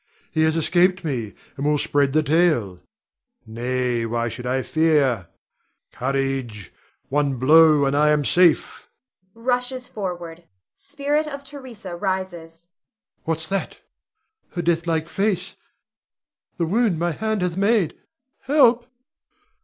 He 0.31 0.41
has 0.45 0.57
escaped 0.57 1.03
me, 1.03 1.35
and 1.55 1.63
will 1.67 1.77
spread 1.77 2.11
the 2.11 2.23
tale. 2.23 2.79
Nay, 3.45 4.03
why 4.03 4.29
should 4.29 4.47
I 4.47 4.63
fear? 4.63 5.27
Courage! 5.91 6.73
One 7.09 7.35
blow, 7.35 7.85
and 7.85 7.95
I 7.95 8.09
am 8.09 8.25
safe! 8.25 8.89
[Rushes 9.35 9.87
forward. 9.89 10.45
Spirit 10.75 11.27
of 11.27 11.43
Theresa 11.43 11.95
rises.] 11.95 12.67
What's 13.25 13.47
that? 13.49 13.77
her 14.53 14.63
deathlike 14.63 15.07
face, 15.07 15.55
the 16.57 16.65
wound 16.65 16.97
my 16.97 17.11
hand 17.11 17.43
hath 17.43 17.55
made! 17.55 17.95
Help! 18.39 18.87